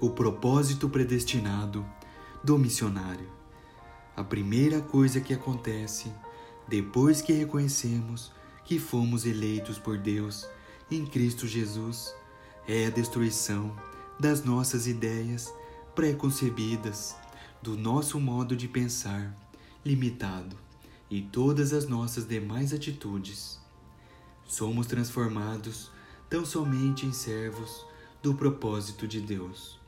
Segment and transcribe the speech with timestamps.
[0.00, 1.84] o propósito predestinado
[2.42, 3.28] do missionário.
[4.16, 6.10] A primeira coisa que acontece
[6.66, 8.32] depois que reconhecemos
[8.64, 10.48] que fomos eleitos por Deus
[10.90, 12.14] em Cristo Jesus
[12.66, 13.76] é a destruição
[14.18, 15.52] das nossas ideias
[15.94, 17.14] preconcebidas,
[17.60, 19.36] do nosso modo de pensar
[19.84, 20.56] limitado
[21.10, 23.58] e todas as nossas demais atitudes.
[24.46, 25.90] Somos transformados
[26.28, 27.84] tão somente em servos
[28.22, 29.79] do propósito de Deus.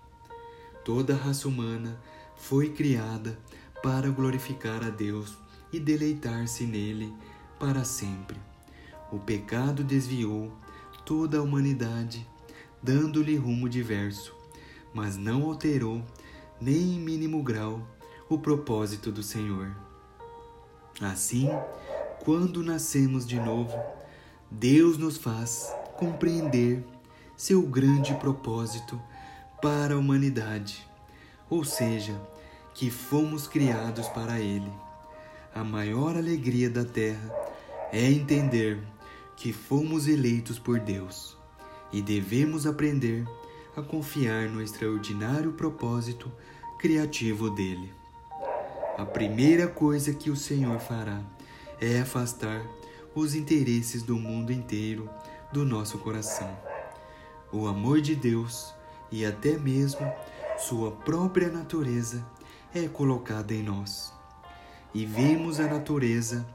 [0.85, 1.99] Toda a raça humana
[2.37, 3.39] foi criada
[3.83, 5.37] para glorificar a Deus
[5.73, 7.13] e deleitar-se nele
[7.59, 8.37] para sempre.
[9.13, 10.53] O pecado desviou
[11.05, 12.27] toda a humanidade,
[12.83, 14.35] dando-lhe rumo diverso,
[14.93, 16.03] mas não alterou
[16.61, 17.81] nem em mínimo grau
[18.29, 19.71] o propósito do Senhor.
[21.01, 21.49] Assim,
[22.25, 23.77] quando nascemos de novo,
[24.51, 26.85] Deus nos faz compreender
[27.37, 29.01] seu grande propósito
[29.62, 30.84] para a humanidade,
[31.48, 32.20] ou seja,
[32.75, 34.73] que fomos criados para Ele.
[35.55, 37.33] A maior alegria da terra
[37.92, 38.83] é entender
[39.37, 41.37] que fomos eleitos por Deus
[41.92, 43.25] e devemos aprender
[43.77, 46.31] a confiar no extraordinário propósito
[46.81, 47.94] criativo dele.
[48.98, 51.22] A primeira coisa que o Senhor fará
[51.81, 52.67] é afastar
[53.15, 55.09] os interesses do mundo inteiro
[55.53, 56.50] do nosso coração.
[57.53, 58.75] O amor de Deus
[59.13, 60.11] e até mesmo
[60.59, 62.27] sua própria natureza
[62.75, 64.13] é colocada em nós.
[64.95, 66.47] E vemos a natureza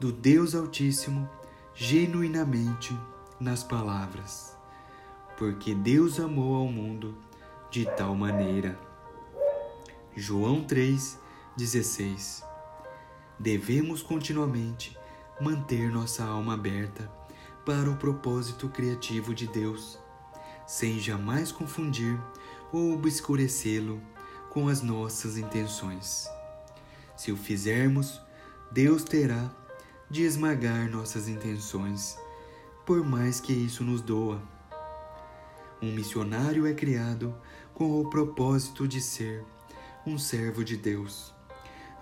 [0.00, 1.28] do Deus Altíssimo
[1.74, 2.98] genuinamente
[3.38, 4.56] nas palavras.
[5.36, 7.14] Porque Deus amou ao mundo
[7.70, 8.78] de tal maneira.
[10.16, 12.42] João 3:16.
[13.38, 14.98] Devemos continuamente
[15.40, 17.08] manter nossa alma aberta
[17.64, 19.98] para o propósito criativo de Deus,
[20.68, 22.20] sem jamais confundir
[22.70, 24.02] ou obscurecê-lo
[24.50, 26.28] com as nossas intenções.
[27.16, 28.20] Se o fizermos,
[28.70, 29.50] Deus terá
[30.10, 32.18] de esmagar nossas intenções,
[32.84, 34.42] por mais que isso nos doa.
[35.80, 37.34] Um missionário é criado
[37.72, 39.42] com o propósito de ser
[40.06, 41.32] um servo de Deus,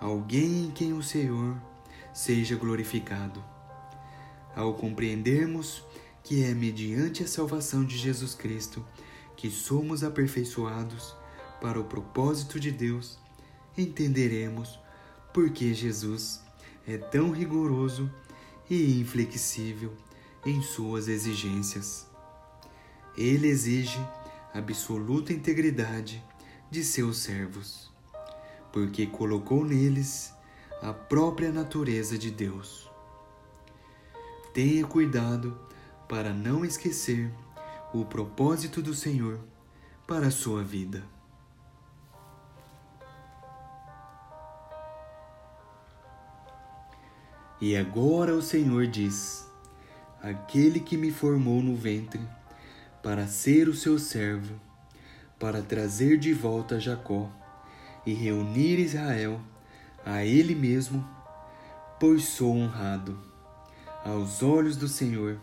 [0.01, 1.55] alguém em quem o Senhor
[2.13, 3.41] seja glorificado.
[4.53, 5.85] Ao compreendermos
[6.27, 8.85] que é mediante a salvação de Jesus Cristo
[9.37, 11.15] que somos aperfeiçoados
[11.61, 13.17] para o propósito de Deus,
[13.77, 14.77] entenderemos
[15.33, 16.41] por que Jesus
[16.85, 18.11] é tão rigoroso
[18.69, 19.93] e inflexível
[20.45, 22.05] em suas exigências.
[23.15, 24.05] Ele exige
[24.53, 26.21] absoluta integridade
[26.69, 27.89] de seus servos,
[28.73, 30.33] porque colocou neles
[30.81, 32.91] a própria natureza de Deus.
[34.53, 35.57] Tenha cuidado
[36.07, 37.31] para não esquecer
[37.93, 39.39] o propósito do Senhor
[40.05, 41.03] para a sua vida.
[47.59, 49.49] E agora o Senhor diz:
[50.21, 52.21] Aquele que me formou no ventre,
[53.01, 54.59] para ser o seu servo,
[55.39, 57.29] para trazer de volta Jacó
[58.05, 59.41] e reunir Israel
[60.05, 61.05] a ele mesmo,
[61.99, 63.19] pois sou honrado
[64.05, 65.37] aos olhos do Senhor,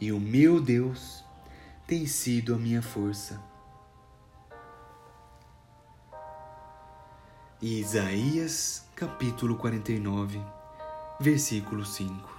[0.00, 1.24] e o meu Deus
[1.86, 3.42] tem sido a minha força.
[7.60, 10.40] Isaías capítulo 49
[11.20, 12.37] versículo 5.